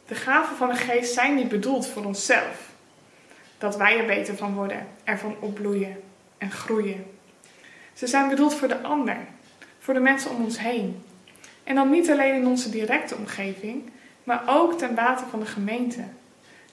De 0.06 0.14
gaven 0.14 0.56
van 0.56 0.68
de 0.68 0.76
geest 0.76 1.12
zijn 1.12 1.34
niet 1.34 1.48
bedoeld 1.48 1.86
voor 1.86 2.04
onszelf. 2.04 2.72
Dat 3.64 3.76
wij 3.76 3.98
er 3.98 4.06
beter 4.06 4.36
van 4.36 4.54
worden, 4.54 4.86
ervan 5.04 5.36
opbloeien 5.40 6.02
en 6.38 6.50
groeien. 6.50 7.04
Ze 7.92 8.06
zijn 8.06 8.28
bedoeld 8.28 8.54
voor 8.54 8.68
de 8.68 8.82
ander, 8.82 9.16
voor 9.78 9.94
de 9.94 10.00
mensen 10.00 10.30
om 10.30 10.44
ons 10.44 10.58
heen. 10.58 11.02
En 11.62 11.74
dan 11.74 11.90
niet 11.90 12.10
alleen 12.10 12.34
in 12.34 12.46
onze 12.46 12.70
directe 12.70 13.16
omgeving, 13.16 13.90
maar 14.24 14.42
ook 14.46 14.78
ten 14.78 14.94
bate 14.94 15.24
van 15.30 15.40
de 15.40 15.46
gemeente. 15.46 16.02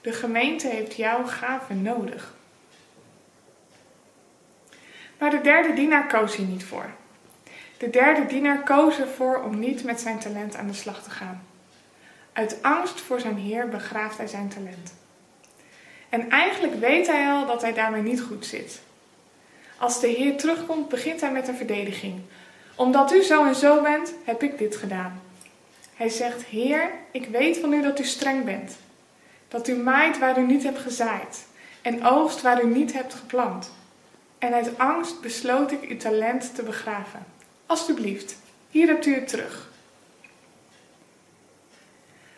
De 0.00 0.12
gemeente 0.12 0.68
heeft 0.68 0.94
jouw 0.94 1.26
gaven 1.26 1.82
nodig. 1.82 2.34
Maar 5.18 5.30
de 5.30 5.40
derde 5.40 5.72
dienaar 5.72 6.06
koos 6.06 6.36
hier 6.36 6.46
niet 6.46 6.64
voor. 6.64 6.90
De 7.78 7.90
derde 7.90 8.26
dienaar 8.26 8.62
koos 8.62 8.98
ervoor 8.98 9.42
om 9.42 9.58
niet 9.58 9.84
met 9.84 10.00
zijn 10.00 10.18
talent 10.18 10.56
aan 10.56 10.66
de 10.66 10.72
slag 10.72 11.02
te 11.02 11.10
gaan. 11.10 11.42
Uit 12.32 12.62
angst 12.62 13.00
voor 13.00 13.20
zijn 13.20 13.36
heer 13.36 13.68
begraaft 13.68 14.16
hij 14.16 14.26
zijn 14.26 14.48
talent. 14.48 15.00
En 16.12 16.30
eigenlijk 16.30 16.74
weet 16.74 17.06
hij 17.06 17.30
al 17.30 17.46
dat 17.46 17.62
hij 17.62 17.72
daarmee 17.72 18.02
niet 18.02 18.20
goed 18.20 18.46
zit. 18.46 18.80
Als 19.78 20.00
de 20.00 20.06
heer 20.06 20.36
terugkomt, 20.36 20.88
begint 20.88 21.20
hij 21.20 21.32
met 21.32 21.48
een 21.48 21.56
verdediging. 21.56 22.20
Omdat 22.74 23.12
u 23.12 23.22
zo 23.22 23.44
en 23.44 23.54
zo 23.54 23.82
bent, 23.82 24.14
heb 24.24 24.42
ik 24.42 24.58
dit 24.58 24.76
gedaan. 24.76 25.22
Hij 25.94 26.08
zegt: 26.08 26.44
Heer, 26.44 26.90
ik 27.10 27.26
weet 27.26 27.58
van 27.58 27.72
u 27.72 27.82
dat 27.82 28.00
u 28.00 28.04
streng 28.04 28.44
bent. 28.44 28.76
Dat 29.48 29.68
u 29.68 29.74
maait 29.74 30.18
waar 30.18 30.38
u 30.38 30.46
niet 30.46 30.62
hebt 30.62 30.78
gezaaid 30.78 31.46
en 31.82 32.06
oogst 32.06 32.42
waar 32.42 32.62
u 32.62 32.66
niet 32.66 32.92
hebt 32.92 33.14
geplant. 33.14 33.70
En 34.38 34.54
uit 34.54 34.78
angst 34.78 35.20
besloot 35.20 35.72
ik 35.72 35.82
uw 35.82 35.96
talent 35.96 36.54
te 36.54 36.62
begraven. 36.62 37.26
Alsjeblieft, 37.66 38.36
hier 38.70 38.86
hebt 38.86 39.06
u 39.06 39.14
het 39.14 39.28
terug. 39.28 39.70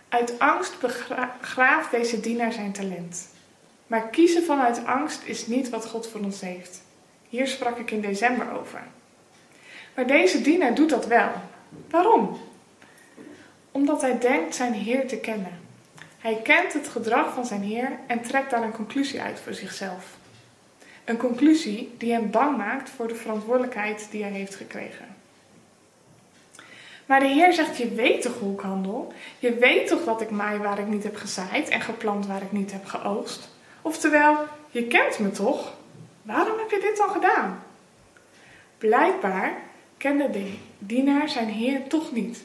Uit 0.09 0.39
angst 0.39 0.81
begraaft 0.81 1.91
deze 1.91 2.21
dienaar 2.21 2.53
zijn 2.53 2.73
talent. 2.73 3.33
Maar 3.87 4.09
kiezen 4.09 4.45
vanuit 4.45 4.85
angst 4.85 5.23
is 5.25 5.47
niet 5.47 5.69
wat 5.69 5.87
God 5.87 6.07
voor 6.07 6.21
ons 6.21 6.41
heeft. 6.41 6.83
Hier 7.29 7.47
sprak 7.47 7.79
ik 7.79 7.91
in 7.91 8.01
december 8.01 8.53
over. 8.53 8.83
Maar 9.95 10.07
deze 10.07 10.41
dienaar 10.41 10.75
doet 10.75 10.91
dat 10.91 11.07
wel. 11.07 11.31
Waarom? 11.91 12.39
Omdat 13.71 14.01
hij 14.01 14.19
denkt 14.19 14.55
zijn 14.55 14.73
Heer 14.73 15.09
te 15.09 15.17
kennen. 15.17 15.59
Hij 16.19 16.41
kent 16.43 16.73
het 16.73 16.89
gedrag 16.89 17.35
van 17.35 17.47
zijn 17.47 17.63
Heer 17.63 17.99
en 18.07 18.23
trekt 18.23 18.51
daar 18.51 18.63
een 18.63 18.73
conclusie 18.73 19.21
uit 19.21 19.41
voor 19.41 19.55
zichzelf. 19.55 20.17
Een 21.05 21.17
conclusie 21.17 21.95
die 21.99 22.13
hem 22.13 22.31
bang 22.31 22.57
maakt 22.57 22.91
voor 22.91 23.09
de 23.09 23.15
verantwoordelijkheid 23.15 24.09
die 24.11 24.23
hij 24.23 24.33
heeft 24.33 24.55
gekregen. 24.55 25.07
Maar 27.07 27.21
de 27.21 27.27
Heer 27.27 27.53
zegt: 27.53 27.77
Je 27.77 27.89
weet 27.89 28.23
toch 28.23 28.39
hoe 28.39 28.53
ik 28.53 28.61
handel? 28.61 29.13
Je 29.39 29.55
weet 29.55 29.87
toch 29.87 30.05
dat 30.05 30.21
ik 30.21 30.31
maai 30.31 30.59
waar 30.59 30.79
ik 30.79 30.87
niet 30.87 31.03
heb 31.03 31.17
gezaaid 31.17 31.69
en 31.69 31.81
geplant 31.81 32.27
waar 32.27 32.43
ik 32.43 32.53
niet 32.53 32.73
heb 32.73 32.85
geoogst? 32.85 33.49
Oftewel, 33.85 34.37
je 34.71 34.87
kent 34.87 35.19
me 35.19 35.31
toch? 35.31 35.75
Waarom 36.23 36.59
heb 36.59 36.71
je 36.71 36.81
dit 36.81 36.97
dan 36.97 37.09
gedaan? 37.09 37.65
Blijkbaar 38.79 39.53
kende 39.97 40.31
de 40.31 40.55
dienaar 40.79 41.29
zijn 41.29 41.49
Heer 41.49 41.87
toch 41.89 42.13
niet. 42.13 42.43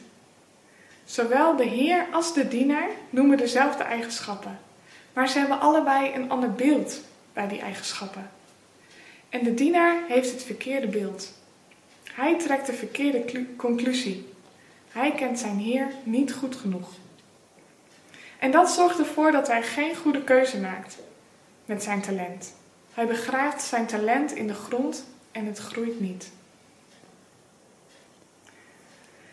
Zowel 1.04 1.56
de 1.56 1.64
Heer 1.64 2.06
als 2.12 2.34
de 2.34 2.48
dienaar 2.48 2.88
noemen 3.10 3.36
dezelfde 3.36 3.82
eigenschappen, 3.82 4.58
maar 5.12 5.28
ze 5.28 5.38
hebben 5.38 5.60
allebei 5.60 6.14
een 6.14 6.30
ander 6.30 6.52
beeld 6.52 7.00
bij 7.32 7.48
die 7.48 7.60
eigenschappen. 7.60 8.30
En 9.28 9.44
de 9.44 9.54
dienaar 9.54 9.96
heeft 10.08 10.30
het 10.32 10.42
verkeerde 10.42 10.88
beeld. 10.88 11.32
Hij 12.12 12.38
trekt 12.38 12.66
de 12.66 12.72
verkeerde 12.72 13.46
conclusie. 13.56 14.28
Hij 14.92 15.12
kent 15.12 15.38
zijn 15.38 15.58
Heer 15.58 15.86
niet 16.02 16.32
goed 16.32 16.56
genoeg. 16.56 16.90
En 18.38 18.50
dat 18.50 18.70
zorgt 18.70 18.98
ervoor 18.98 19.32
dat 19.32 19.46
hij 19.46 19.62
geen 19.62 19.96
goede 19.96 20.24
keuze 20.24 20.60
maakt 20.60 20.98
met 21.70 21.82
zijn 21.82 22.00
talent. 22.00 22.54
Hij 22.94 23.06
begraaft 23.06 23.62
zijn 23.62 23.86
talent 23.86 24.32
in 24.32 24.46
de 24.46 24.54
grond 24.54 25.04
en 25.32 25.46
het 25.46 25.58
groeit 25.58 26.00
niet. 26.00 26.30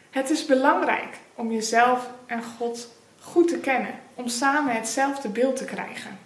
Het 0.09 0.29
is 0.29 0.45
belangrijk 0.45 1.17
om 1.35 1.51
jezelf 1.51 2.09
en 2.25 2.43
God 2.43 2.89
goed 3.19 3.47
te 3.47 3.57
kennen, 3.57 3.99
om 4.13 4.27
samen 4.27 4.75
hetzelfde 4.75 5.29
beeld 5.29 5.55
te 5.55 5.65
krijgen. 5.65 6.19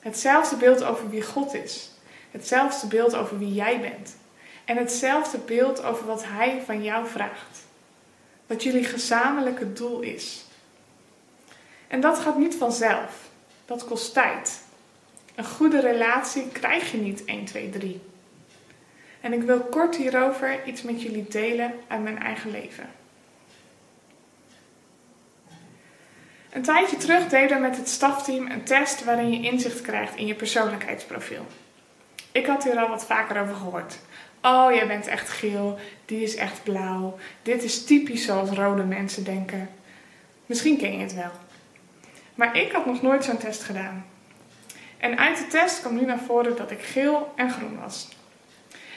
Hetzelfde 0.00 0.56
beeld 0.56 0.82
over 0.82 1.10
wie 1.10 1.22
God 1.22 1.54
is, 1.54 1.90
hetzelfde 2.30 2.86
beeld 2.86 3.14
over 3.14 3.38
wie 3.38 3.54
jij 3.54 3.80
bent 3.80 4.16
en 4.64 4.76
hetzelfde 4.76 5.38
beeld 5.38 5.82
over 5.82 6.06
wat 6.06 6.24
Hij 6.24 6.62
van 6.66 6.82
jou 6.82 7.06
vraagt. 7.06 7.58
Wat 8.46 8.62
jullie 8.62 8.84
gezamenlijke 8.84 9.72
doel 9.72 10.00
is. 10.00 10.44
En 11.88 12.00
dat 12.00 12.18
gaat 12.18 12.38
niet 12.38 12.54
vanzelf. 12.54 13.28
Dat 13.64 13.84
kost 13.84 14.12
tijd. 14.12 14.68
Een 15.34 15.44
goede 15.44 15.80
relatie 15.80 16.48
krijg 16.48 16.90
je 16.90 16.98
niet 16.98 17.24
1, 17.24 17.44
2, 17.44 17.70
3. 17.70 18.00
En 19.20 19.32
ik 19.32 19.42
wil 19.42 19.60
kort 19.60 19.96
hierover 19.96 20.64
iets 20.64 20.82
met 20.82 21.02
jullie 21.02 21.26
delen 21.28 21.72
uit 21.88 22.02
mijn 22.02 22.18
eigen 22.18 22.50
leven. 22.50 22.88
Een 26.52 26.62
tijdje 26.62 26.96
terug 26.96 27.28
deden 27.28 27.56
we 27.56 27.62
met 27.62 27.76
het 27.76 27.88
stafteam 27.88 28.50
een 28.50 28.64
test 28.64 29.04
waarin 29.04 29.30
je 29.30 29.50
inzicht 29.50 29.80
krijgt 29.80 30.16
in 30.16 30.26
je 30.26 30.34
persoonlijkheidsprofiel. 30.34 31.46
Ik 32.32 32.46
had 32.46 32.64
hier 32.64 32.78
al 32.78 32.88
wat 32.88 33.06
vaker 33.06 33.40
over 33.40 33.54
gehoord. 33.54 33.98
Oh, 34.42 34.72
jij 34.74 34.86
bent 34.86 35.06
echt 35.06 35.28
geel, 35.28 35.78
die 36.04 36.22
is 36.22 36.34
echt 36.34 36.62
blauw. 36.62 37.18
Dit 37.42 37.62
is 37.62 37.84
typisch 37.84 38.24
zoals 38.24 38.50
rode 38.50 38.84
mensen 38.84 39.24
denken. 39.24 39.70
Misschien 40.46 40.78
ken 40.78 40.92
je 40.92 40.98
het 40.98 41.14
wel. 41.14 41.30
Maar 42.34 42.56
ik 42.56 42.72
had 42.72 42.86
nog 42.86 43.02
nooit 43.02 43.24
zo'n 43.24 43.38
test 43.38 43.62
gedaan. 43.62 44.04
En 45.00 45.18
uit 45.18 45.38
de 45.38 45.46
test 45.46 45.80
kwam 45.80 45.94
nu 45.94 46.04
naar 46.04 46.18
voren 46.18 46.56
dat 46.56 46.70
ik 46.70 46.82
geel 46.82 47.32
en 47.36 47.50
groen 47.50 47.78
was. 47.80 48.08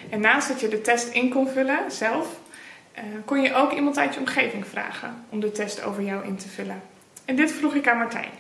En 0.10 0.19
naast 0.19 0.48
dat 0.48 0.60
je 0.60 0.67
de 0.67 0.81
test 0.81 1.13
in 1.13 1.29
kon 1.29 1.48
vullen 1.48 1.91
zelf, 1.91 2.27
eh, 2.91 3.03
kon 3.25 3.41
je 3.41 3.53
ook 3.53 3.72
iemand 3.72 3.98
uit 3.98 4.13
je 4.13 4.19
omgeving 4.19 4.67
vragen 4.67 5.25
om 5.29 5.39
de 5.39 5.51
test 5.51 5.83
over 5.83 6.03
jou 6.03 6.25
in 6.25 6.38
te 6.38 6.48
vullen. 6.48 6.81
En 7.25 7.36
dit 7.36 7.51
vroeg 7.51 7.74
ik 7.75 7.88
aan 7.88 7.98
Martijn. 7.98 8.31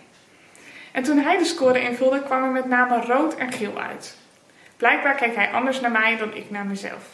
En 0.91 1.03
toen 1.03 1.17
hij 1.17 1.37
de 1.37 1.45
score 1.45 1.81
invulde, 1.81 2.23
kwam 2.23 2.43
er 2.43 2.49
met 2.49 2.65
name 2.65 3.01
rood 3.01 3.35
en 3.35 3.51
geel 3.51 3.81
uit. 3.81 4.17
Blijkbaar 4.77 5.15
keek 5.15 5.35
hij 5.35 5.51
anders 5.51 5.79
naar 5.79 5.91
mij 5.91 6.17
dan 6.17 6.35
ik 6.35 6.49
naar 6.49 6.65
mezelf. 6.65 7.05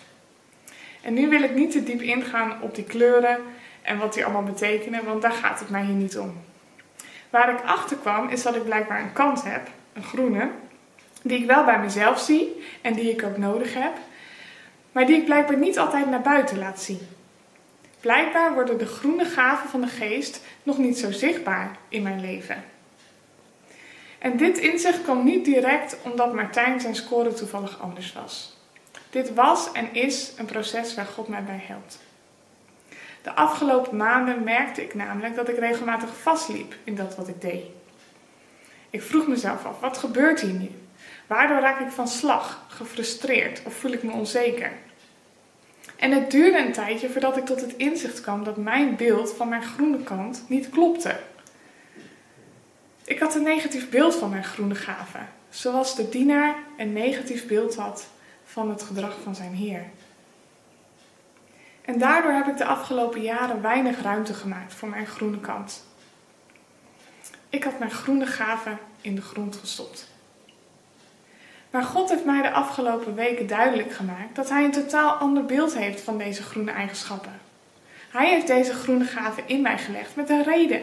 En 1.02 1.14
nu 1.14 1.30
wil 1.30 1.42
ik 1.44 1.56
niet 1.56 1.72
te 1.72 1.84
diep 1.84 2.02
ingaan 2.02 2.62
op 2.62 2.76
die 2.76 2.84
kleuren 2.84 3.38
en 3.82 3.98
wat 3.98 4.14
die 4.14 4.24
allemaal 4.24 4.44
betekenen, 4.44 5.06
want 5.06 5.22
daar 5.22 5.32
gaat 5.32 5.60
het 5.60 5.70
mij 5.70 5.84
hier 5.84 5.96
niet 5.96 6.18
om. 6.18 6.42
Waar 7.30 7.50
ik 7.50 7.62
achter 7.66 7.98
kwam 7.98 8.30
is 8.30 8.44
dat 8.44 8.56
ik 8.56 8.64
blijkbaar 8.64 9.02
een 9.02 9.14
kant 9.14 9.44
heb, 9.44 9.68
groene, 10.04 10.50
die 11.22 11.40
ik 11.40 11.46
wel 11.46 11.66
bij 11.66 11.80
mezelf 11.80 12.20
zie 12.20 12.64
en 12.82 12.94
die 12.94 13.12
ik 13.12 13.24
ook 13.24 13.38
nodig 13.38 13.74
heb, 13.74 13.98
maar 14.92 15.06
die 15.06 15.16
ik 15.16 15.26
blijkbaar 15.26 15.58
niet 15.58 15.80
altijd 15.80 16.10
naar 16.10 16.22
buiten 16.22 16.58
laat 16.58 16.82
zien. 16.82 17.00
Blijkbaar 18.00 18.54
worden 18.54 18.78
de 18.78 18.86
groene 18.86 19.26
gaven 19.26 19.70
van 19.70 19.82
de 19.82 19.88
geest 19.88 20.42
nog 20.64 20.78
niet 20.78 20.98
zo 20.98 21.12
zichtbaar 21.12 21.78
in 21.90 22.02
mijn 22.02 22.22
leven. 22.22 22.64
En 24.20 24.38
dit 24.38 24.58
inzicht 24.58 25.02
kwam 25.02 25.24
niet 25.24 25.46
direct 25.46 25.98
omdat 26.04 26.34
Martijn 26.34 26.82
zijn 26.82 26.96
score 26.96 27.34
toevallig 27.34 27.82
anders 27.82 28.14
was. 28.14 28.58
Dit 29.10 29.34
was 29.34 29.72
en 29.72 29.94
is 29.94 30.34
een 30.38 30.46
proces 30.46 30.96
waar 30.96 31.06
God 31.06 31.28
mij 31.28 31.44
bij 31.44 31.64
helpt. 31.68 32.00
De 33.22 33.36
afgelopen 33.36 33.98
maanden 33.98 34.44
merkte 34.44 34.84
ik 34.84 34.94
namelijk 34.94 35.36
dat 35.36 35.50
ik 35.50 35.58
regelmatig 35.58 36.18
vastliep 36.18 36.76
in 36.84 36.96
dat 36.96 37.16
wat 37.16 37.28
ik 37.28 37.42
deed. 37.42 37.64
Ik 38.90 39.02
vroeg 39.02 39.28
mezelf 39.28 39.66
af, 39.66 39.80
wat 39.80 39.98
gebeurt 39.98 40.40
hier 40.40 40.54
nu? 40.54 40.70
Waardoor 41.28 41.60
raak 41.60 41.80
ik 41.80 41.92
van 41.92 42.08
slag, 42.08 42.66
gefrustreerd 42.68 43.62
of 43.66 43.74
voel 43.74 43.92
ik 43.92 44.04
me 44.04 44.12
onzeker? 44.12 44.72
En 45.96 46.12
het 46.12 46.32
duurde 46.32 46.58
een 46.58 46.72
tijdje 46.72 47.10
voordat 47.10 47.38
ik 47.38 47.46
tot 47.46 47.62
het 47.62 47.76
inzicht 47.76 48.22
kwam 48.22 48.44
dat 48.44 48.58
mijn 48.58 48.96
beeld 48.96 49.34
van 49.34 49.50
mijn 49.50 49.64
groene 49.64 50.04
kant 50.04 50.44
niet 50.48 50.70
klopte. 50.70 51.20
Ik 53.04 53.20
had 53.20 53.36
een 53.36 53.44
negatief 53.44 53.90
beeld 53.90 54.16
van 54.16 54.30
mijn 54.30 54.44
groene 54.44 54.76
gaven, 54.76 55.30
zoals 55.50 55.96
de 55.96 56.10
dienaar 56.10 56.56
een 56.78 56.94
negatief 56.94 57.48
beeld 57.48 57.76
had 57.76 58.08
van 58.44 58.70
het 58.70 58.84
gedrag 58.84 59.18
van 59.24 59.36
zijn 59.36 59.54
Heer. 59.54 59.86
En 61.82 62.00
daardoor 62.00 62.32
heb 62.32 62.48
ik 62.48 62.58
de 62.58 62.66
afgelopen 62.66 63.22
jaren 63.22 63.62
weinig 63.62 64.02
ruimte 64.02 64.34
gemaakt 64.34 64.74
voor 64.74 64.90
mijn 64.90 65.08
groene 65.08 65.40
kant. 65.40 65.88
Ik 67.50 67.64
had 67.64 67.80
mijn 67.80 67.92
groene 67.92 68.26
gaven 68.26 68.80
in 69.02 69.16
de 69.16 69.22
grond 69.22 69.56
gestopt. 69.56 70.08
Maar 71.70 71.84
God 71.84 72.10
heeft 72.10 72.26
mij 72.26 72.42
de 72.42 72.52
afgelopen 72.52 73.16
weken 73.16 73.48
duidelijk 73.48 73.94
gemaakt 73.94 74.36
dat 74.36 74.50
Hij 74.50 74.64
een 74.64 74.72
totaal 74.72 75.14
ander 75.14 75.46
beeld 75.46 75.74
heeft 75.76 76.02
van 76.02 76.18
deze 76.18 76.44
groene 76.44 76.72
eigenschappen. 76.72 77.40
Hij 78.10 78.30
heeft 78.30 78.48
deze 78.48 78.74
groene 78.74 79.06
gaven 79.06 79.44
in 79.48 79.62
mij 79.62 79.78
gelegd 79.78 80.16
met 80.16 80.30
een 80.30 80.44
reden. 80.44 80.82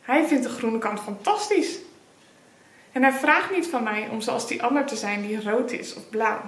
Hij 0.00 0.26
vindt 0.26 0.42
de 0.42 0.50
groene 0.50 0.78
kant 0.78 1.00
fantastisch. 1.00 1.78
En 2.92 3.02
hij 3.02 3.12
vraagt 3.12 3.50
niet 3.50 3.66
van 3.66 3.82
mij 3.82 4.08
om 4.08 4.20
zoals 4.20 4.48
die 4.48 4.62
ander 4.62 4.86
te 4.86 4.96
zijn 4.96 5.22
die 5.22 5.42
rood 5.42 5.70
is 5.70 5.94
of 5.94 6.08
blauw. 6.08 6.40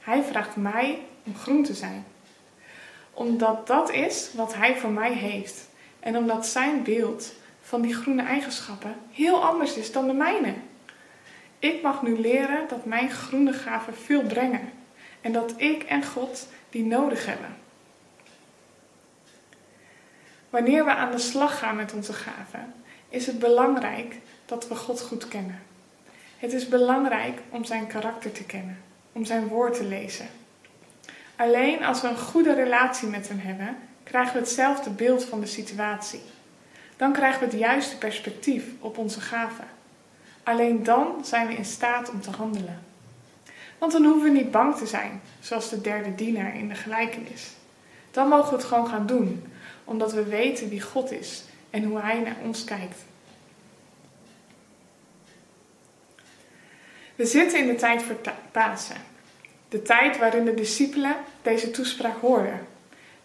Hij 0.00 0.22
vraagt 0.22 0.56
mij 0.56 0.98
om 1.24 1.36
groen 1.36 1.62
te 1.62 1.74
zijn. 1.74 2.06
omdat 3.12 3.66
dat 3.66 3.90
is 3.90 4.30
wat 4.34 4.54
Hij 4.54 4.76
voor 4.76 4.90
mij 4.90 5.12
heeft. 5.12 5.68
En 6.00 6.16
omdat 6.16 6.46
Zijn 6.46 6.82
beeld 6.82 7.32
van 7.66 7.80
die 7.80 7.94
groene 7.94 8.22
eigenschappen 8.22 8.96
heel 9.12 9.44
anders 9.44 9.76
is 9.76 9.92
dan 9.92 10.06
de 10.06 10.12
mijne. 10.12 10.54
Ik 11.58 11.82
mag 11.82 12.02
nu 12.02 12.20
leren 12.20 12.68
dat 12.68 12.84
mijn 12.84 13.10
groene 13.10 13.52
gaven 13.52 13.96
veel 13.96 14.22
brengen 14.22 14.72
en 15.20 15.32
dat 15.32 15.54
ik 15.56 15.82
en 15.82 16.04
God 16.04 16.48
die 16.70 16.84
nodig 16.84 17.26
hebben. 17.26 17.56
Wanneer 20.50 20.84
we 20.84 20.90
aan 20.90 21.10
de 21.10 21.18
slag 21.18 21.58
gaan 21.58 21.76
met 21.76 21.92
onze 21.92 22.12
gaven, 22.12 22.74
is 23.08 23.26
het 23.26 23.38
belangrijk 23.38 24.16
dat 24.44 24.68
we 24.68 24.74
God 24.74 25.00
goed 25.00 25.28
kennen. 25.28 25.62
Het 26.38 26.52
is 26.52 26.68
belangrijk 26.68 27.40
om 27.50 27.64
zijn 27.64 27.86
karakter 27.86 28.32
te 28.32 28.44
kennen, 28.44 28.82
om 29.12 29.24
zijn 29.24 29.48
woord 29.48 29.76
te 29.76 29.84
lezen. 29.84 30.28
Alleen 31.36 31.84
als 31.84 32.00
we 32.00 32.08
een 32.08 32.18
goede 32.18 32.54
relatie 32.54 33.08
met 33.08 33.28
hem 33.28 33.38
hebben, 33.38 33.76
krijgen 34.02 34.32
we 34.32 34.38
hetzelfde 34.38 34.90
beeld 34.90 35.24
van 35.24 35.40
de 35.40 35.46
situatie. 35.46 36.20
Dan 36.96 37.12
krijgen 37.12 37.40
we 37.40 37.46
het 37.46 37.58
juiste 37.58 37.98
perspectief 37.98 38.64
op 38.80 38.98
onze 38.98 39.20
gaven. 39.20 39.68
Alleen 40.42 40.82
dan 40.82 41.24
zijn 41.24 41.46
we 41.46 41.54
in 41.54 41.64
staat 41.64 42.10
om 42.10 42.20
te 42.20 42.30
handelen. 42.30 42.82
Want 43.78 43.92
dan 43.92 44.04
hoeven 44.04 44.22
we 44.22 44.38
niet 44.38 44.50
bang 44.50 44.76
te 44.76 44.86
zijn, 44.86 45.20
zoals 45.40 45.68
de 45.68 45.80
derde 45.80 46.14
dienaar 46.14 46.56
in 46.56 46.68
de 46.68 46.74
gelijkenis. 46.74 47.50
Dan 48.10 48.28
mogen 48.28 48.50
we 48.50 48.56
het 48.56 48.64
gewoon 48.64 48.88
gaan 48.88 49.06
doen, 49.06 49.52
omdat 49.84 50.12
we 50.12 50.24
weten 50.24 50.68
wie 50.68 50.80
God 50.80 51.12
is 51.12 51.44
en 51.70 51.84
hoe 51.84 52.00
Hij 52.00 52.20
naar 52.20 52.36
ons 52.42 52.64
kijkt. 52.64 53.04
We 57.14 57.26
zitten 57.26 57.58
in 57.58 57.66
de 57.66 57.74
tijd 57.74 58.02
voor 58.02 58.16
Pasen. 58.52 58.96
De 59.68 59.82
tijd 59.82 60.18
waarin 60.18 60.44
de 60.44 60.54
discipelen 60.54 61.16
deze 61.42 61.70
toespraak 61.70 62.20
hoorden. 62.20 62.66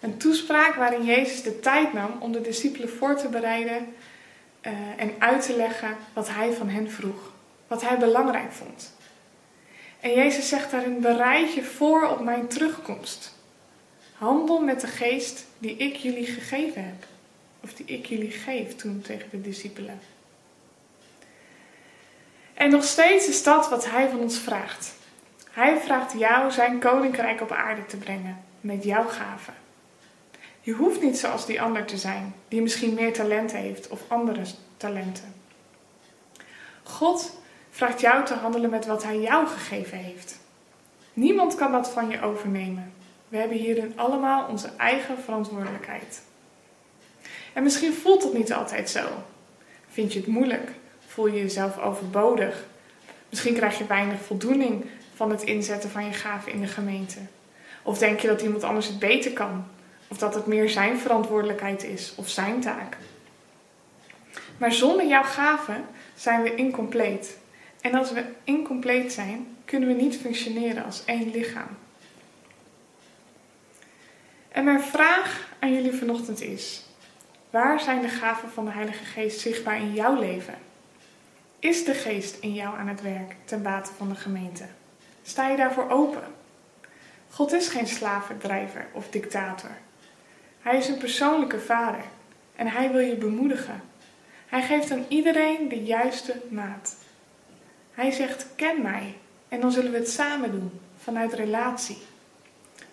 Een 0.02 0.18
toespraak 0.18 0.76
waarin 0.76 1.04
Jezus 1.04 1.44
de 1.44 1.60
tijd 1.60 1.94
nam 1.94 2.12
om 2.20 2.32
de 2.32 2.42
discipelen 2.42 2.90
voor 2.90 3.16
te 3.16 3.28
bereiden 3.28 3.94
uh, 4.62 4.72
en 4.98 5.14
uit 5.20 5.46
te 5.46 5.56
leggen 5.56 5.98
wat 6.14 6.30
hij 6.30 6.54
van 6.54 6.70
hen 6.70 6.92
vroeg. 6.92 7.32
Wat 7.68 7.82
hij 7.82 7.98
belangrijk 7.98 8.52
vond. 8.52 8.94
En 10.00 10.14
Jezus 10.14 10.50
zegt 10.50 10.72
daarin: 10.72 11.02
bereid 11.02 11.54
je 11.54 11.64
voor 11.64 12.10
op 12.10 12.20
mijn 12.20 12.48
terugkomst. 12.48 13.40
Handel 14.14 14.62
met 14.62 14.82
de 14.82 14.88
geest 14.88 15.46
die 15.58 15.76
ik 15.76 15.96
jullie 15.96 16.26
gegeven 16.26 16.86
heb. 16.86 17.06
Of 17.64 17.74
die 17.74 17.86
ik 17.86 18.06
jullie 18.06 18.32
geef 18.32 18.76
toen 18.76 19.02
tegen 19.02 19.30
de 19.30 19.42
discipelen. 19.42 20.00
En 22.54 22.70
nog 22.70 22.84
steeds 22.84 23.28
is 23.28 23.44
dat 23.44 23.70
wat 23.70 23.90
hij 23.90 24.10
van 24.10 24.20
ons 24.20 24.40
vraagt. 24.40 24.94
Hij 25.52 25.78
vraagt 25.78 26.14
jou 26.20 26.52
zijn 26.52 26.80
koninkrijk 26.80 27.42
op 27.42 27.52
aarde 27.52 27.86
te 27.86 27.98
brengen 27.98 28.44
met 28.62 28.84
jouw 28.84 29.08
gaven. 29.08 29.54
Je 30.62 30.74
hoeft 30.74 31.02
niet 31.02 31.18
zoals 31.18 31.46
die 31.46 31.62
ander 31.62 31.86
te 31.86 31.98
zijn, 31.98 32.36
die 32.48 32.62
misschien 32.62 32.94
meer 32.94 33.14
talenten 33.14 33.58
heeft 33.58 33.88
of 33.88 34.02
andere 34.08 34.44
talenten. 34.78 35.34
God 36.84 37.40
vraagt 37.70 38.02
jou 38.02 38.26
te 38.26 38.34
handelen 38.34 38.70
met 38.70 38.86
wat 38.86 39.04
Hij 39.04 39.20
jou 39.20 39.48
gegeven 39.48 39.98
heeft. 39.98 40.40
Niemand 41.14 41.56
kan 41.56 41.72
dat 41.72 41.90
van 41.90 42.10
je 42.10 42.22
overnemen. 42.22 42.94
We 43.30 43.38
hebben 43.38 43.58
hierin 43.58 43.94
allemaal 43.96 44.48
onze 44.48 44.70
eigen 44.78 45.18
verantwoordelijkheid. 45.24 46.22
En 47.54 47.64
misschien 47.64 47.94
voelt 47.94 48.24
het 48.24 48.34
niet 48.34 48.54
altijd 48.54 48.90
zo. 48.90 49.08
Vind 49.88 50.14
je 50.14 50.20
het 50.20 50.28
moeilijk? 50.28 50.72
Voel 51.08 51.28
je 51.28 51.42
jezelf 51.42 51.78
overbodig? 51.78 52.66
Misschien 53.30 53.54
krijg 53.54 53.78
je 53.78 53.86
weinig 53.86 54.22
voldoening 54.22 54.86
van 55.16 55.30
het 55.30 55.44
inzetten 55.44 55.90
van 55.90 56.06
je 56.06 56.14
gaven 56.14 56.52
in 56.52 56.62
de 56.62 56.68
gemeente. 56.68 57.20
Of 57.84 57.98
denk 57.98 58.20
je 58.20 58.28
dat 58.28 58.42
iemand 58.42 58.64
anders 58.64 58.88
het 58.88 59.00
beter 59.00 59.32
kan? 59.32 59.66
Of 60.12 60.18
dat 60.18 60.34
het 60.34 60.46
meer 60.46 60.70
zijn 60.70 60.98
verantwoordelijkheid 60.98 61.84
is 61.84 62.14
of 62.16 62.30
zijn 62.30 62.60
taak? 62.60 62.98
Maar 64.58 64.72
zonder 64.72 65.08
jouw 65.08 65.24
gaven 65.24 65.86
zijn 66.16 66.42
we 66.42 66.56
incompleet. 66.56 67.38
En 67.82 67.96
als 67.96 68.12
we 68.12 68.24
incompleet 68.44 69.14
zijn, 69.14 69.58
kunnen 69.66 69.90
we 69.90 69.96
niet 69.96 70.18
functioneren 70.18 70.86
als 70.86 71.06
één 71.06 71.32
lichaam. 71.32 71.78
En 74.50 74.64
mijn 74.64 74.82
vraag 74.82 75.48
aan 75.60 75.74
jullie 75.74 75.94
vanochtend 75.94 76.42
is: 76.42 76.86
waar 77.50 77.80
zijn 77.80 78.02
de 78.02 78.10
gaven 78.10 78.50
van 78.50 78.66
de 78.66 78.72
Heilige 78.72 79.06
Geest 79.06 79.40
zichtbaar 79.40 79.78
in 79.78 79.94
jouw 79.94 80.20
leven? 80.20 80.56
Is 81.60 81.86
de 81.86 81.94
Geest 81.94 82.38
in 82.40 82.54
jou 82.54 82.78
aan 82.78 82.88
het 82.88 83.02
werk 83.02 83.36
ten 83.46 83.62
bate 83.62 83.92
van 83.98 84.10
de 84.10 84.16
gemeente? 84.16 84.66
Sta 85.24 85.50
je 85.50 85.58
daarvoor 85.58 85.90
open? 85.90 86.24
God 87.30 87.52
is 87.52 87.68
geen 87.68 87.88
slavendrijver 87.88 88.88
of 88.92 89.10
dictator. 89.10 89.72
Hij 90.62 90.78
is 90.78 90.88
een 90.88 90.98
persoonlijke 90.98 91.60
vader 91.60 92.04
en 92.56 92.68
hij 92.68 92.92
wil 92.92 93.00
je 93.00 93.16
bemoedigen. 93.16 93.82
Hij 94.46 94.62
geeft 94.62 94.92
aan 94.92 95.06
iedereen 95.08 95.70
de 95.70 95.84
juiste 95.84 96.42
maat. 96.50 96.96
Hij 97.94 98.12
zegt: 98.12 98.48
Ken 98.56 98.82
mij 98.82 99.18
en 99.48 99.62
dan 99.62 99.72
zullen 99.72 99.92
we 99.92 99.98
het 99.98 100.10
samen 100.10 100.52
doen 100.52 100.80
vanuit 100.98 101.34
relatie. 101.34 101.98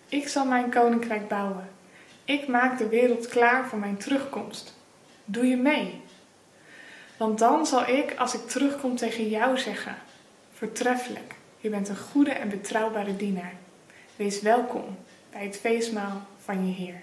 Ik 0.08 0.28
zal 0.28 0.44
mijn 0.44 0.70
koninkrijk 0.70 1.28
bouwen. 1.28 1.68
Ik 2.24 2.46
maak 2.46 2.78
de 2.78 2.88
wereld 2.88 3.28
klaar 3.28 3.68
voor 3.68 3.78
mijn 3.78 3.96
terugkomst. 3.96 4.74
Doe 5.24 5.46
je 5.46 5.56
mee? 5.56 6.00
Want 7.16 7.38
dan 7.38 7.66
zal 7.66 7.88
ik, 7.88 8.14
als 8.18 8.34
ik 8.34 8.48
terugkom, 8.48 8.96
tegen 8.96 9.28
jou 9.28 9.58
zeggen: 9.58 9.96
Vertreffelijk, 10.52 11.34
je 11.58 11.68
bent 11.68 11.88
een 11.88 11.96
goede 11.96 12.30
en 12.30 12.48
betrouwbare 12.48 13.16
dienaar. 13.16 13.54
Wees 14.16 14.40
welkom 14.40 14.96
bij 15.30 15.44
het 15.44 15.56
feestmaal 15.56 16.22
van 16.44 16.66
je 16.66 16.74
Heer. 16.74 17.00